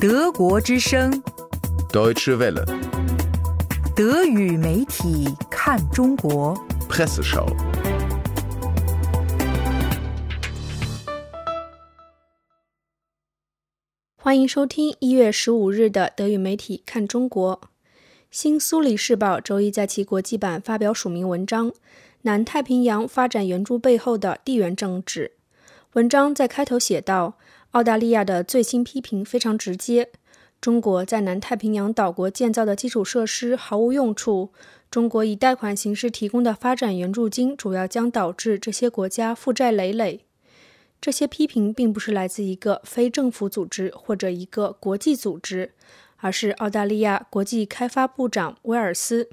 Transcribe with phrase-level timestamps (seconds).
[0.00, 1.10] 德国之声
[1.92, 2.64] ，Deutsche Welle,
[3.94, 6.56] 德语媒体看中国。
[6.88, 7.46] Presseschau.
[14.16, 17.60] 欢迎收听一月十五日的德语媒体看中国。
[18.30, 21.70] 新苏黎世报周一在其国际版发表署名文章
[22.22, 25.32] 《南太平洋发展援助背后的地缘政治》。
[25.98, 27.36] 文章在开头写道
[27.72, 30.10] ：“澳大利亚的最新批评非常直接，
[30.60, 34.50] 中国在南太平洋岛国建造的基础设施毫无用处。
[34.92, 40.20] 中国以贷款形式提供的发展援助金，主要将导致这些国家负债累累。”
[41.02, 45.72] 这些批评并不是来自一个非政府组织或者一个国际组织，
[46.18, 49.28] 而是澳大利亚国际开发部长威尔斯。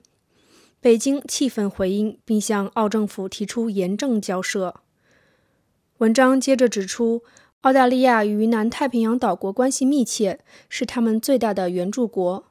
[0.82, 4.82] 北京气愤回应，并向澳政府提出严正交涉。
[5.99, 7.23] 文章接着指出，
[7.62, 12.44] 澳大利亚与南太平洋岛国关系密切，是他们最大的援助国。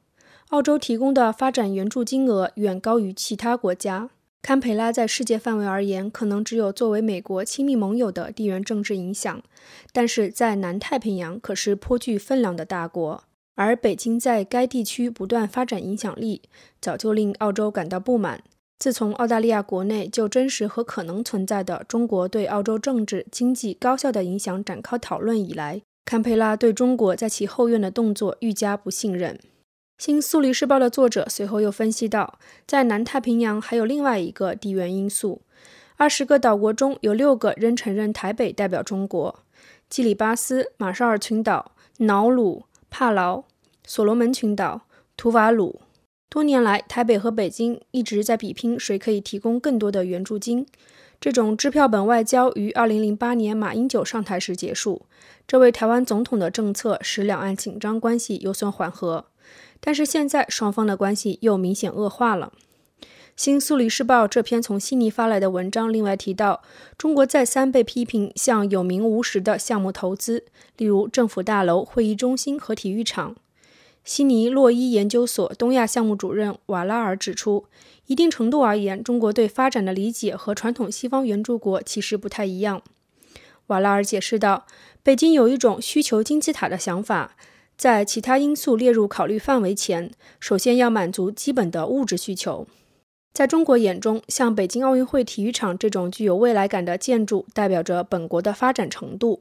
[0.48, 4.08] 澳洲提供的发展援助金额远高于其他国家。
[4.40, 9.42] 堪培拉在世界范围而言，可能只有作为美国亲密盟友的地缘政治影响，
[9.92, 13.24] 但是在南太平洋可是颇具分量的大国。
[13.56, 16.40] 而北京在该地区不断发展影响力，
[16.80, 18.42] 早就令澳洲感到不满。
[18.78, 29.38] 自从澳大利亚国内就真实和可能存在的中国对澳洲政治、经济高效的影响展开讨论以来，堪培拉对中国在其后院的动作愈加不信任。
[29.96, 35.40] 新苏黎世报的作者随后又分析到，在南太平洋还有另外一个地缘因素：
[35.96, 39.44] 二十个岛国中有六个仍承认台北代表中国，
[39.88, 43.44] 基里巴斯、马绍尔群岛、瑙鲁、帕劳、
[43.86, 44.82] 所罗门群岛、
[45.16, 45.80] 图瓦鲁。
[46.28, 50.66] 多年来，台北和北京一直在比拼谁可以提供更多的援助金。
[51.20, 55.06] 这种支票本外交于2008年马英九上台时结束。
[55.46, 59.26] 这位台湾总统的政策使两岸紧张关系有所缓和。
[59.80, 62.52] 但是现在双方的关系又明显恶化了。
[63.36, 66.62] 新苏黎世报这篇从悉尼发来的文章另外提到，
[66.96, 70.44] 中国再三被批评向有名无实的项目投资，
[70.76, 73.36] 例如政府大楼、会议中心和体育场。
[74.04, 77.64] 悉尼洛伊研究所东亚项目主任瓦拉尔指出，
[78.06, 82.82] 一定程度而言，中国对发展的理解和传统西方援助国其实不太一样。
[83.68, 84.66] 瓦拉尔解释道，
[85.02, 87.34] 北京有一种需求金字塔的想法。
[87.76, 92.68] 在其他因素列入考虑范围前，首先要满足基本的物质需求。
[93.32, 99.40] 在中国眼中，像北京奥运会体育场这种具有未来感的建筑，代表着本国的发展程度。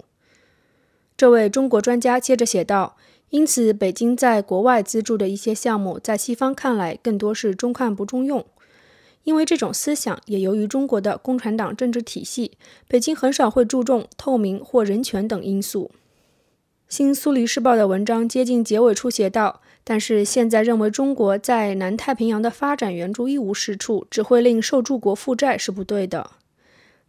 [1.16, 2.98] 这位中国专家接着写道
[3.34, 8.46] ：“因此，北京在国外资助的一些项目，在西方看来更多是中看不中用。
[9.24, 12.52] 因为这种思想，也由于中国的共产党政治体系，
[12.88, 15.90] 北京很少会注重透明或人权等因素。”
[16.88, 26.30] 新苏黎世报的文章接近结尾处写道：“但是现在认为中国在南太平洋的发展援助一无是处，只会令受助国负债是不对的。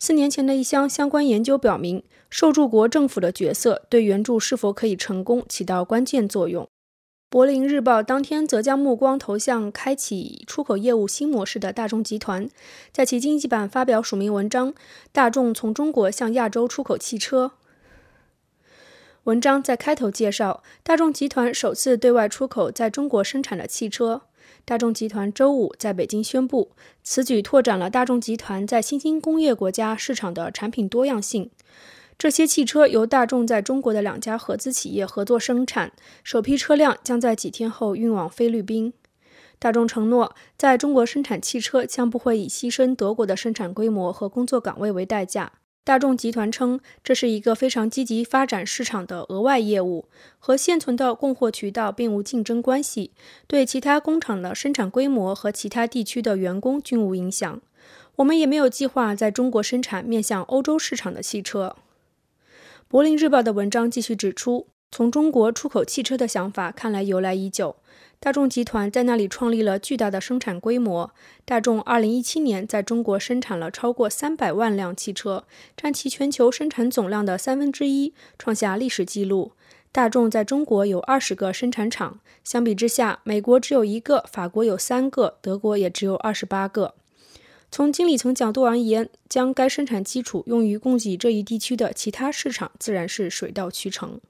[0.06, 6.68] 四年前的一项相关研究表明，受助国政府的角色对援助是否可以成功起到关键作用。”
[7.30, 12.46] 柏林日报当天则将目光投向开启出口业务新模式的大众集团，
[12.92, 14.74] 在其经济版发表署名文章
[15.10, 17.52] ：“大众从中国向亚洲出口汽车。”
[19.24, 24.20] 文章在开头介绍，大众集团首次对外出口在中国生产的汽车。
[24.64, 26.70] 大众集团周五在北京宣布，
[27.02, 31.50] 此举拓展了大众集团在新兴工业国家市场的产品多样性。
[32.16, 38.92] 这些汽车由大众在中国的两家合资企业合作生产，首批车辆将在几天后运往菲律宾。
[39.58, 45.52] 大众承诺，在中国生产汽车将不会以牺牲德国的生产规模和工作岗位为代价。
[45.84, 50.08] 大众集团称，这是一个非常积极发展市场的额外业务，
[50.38, 53.10] 和现存的供货渠道并无竞争关系，
[53.46, 57.60] 对其他工厂的生产规模和其他地区的员工均无影响。
[58.16, 61.76] 我们也没有计划在中国生产面向欧洲市场的汽车。
[62.88, 67.74] 柏林日报的文章继续指出，从中国出口汽车的想法看来由来已久。
[68.20, 71.10] 大众集团在那里创立了巨大的生产规模。
[71.44, 75.46] 大众2017年在中国生产了超过300万辆汽车，
[75.76, 79.50] 占其全球生产总量的三分之一，创下历史记录。
[79.90, 86.94] 大众在中国有20个生产厂，相比之下，美国只有一个，法国有三个，德国也只有28个。
[87.68, 94.20] 从经理层角度而言，将该生产基础用于供给这一地区的其他市场，自然是水到渠成。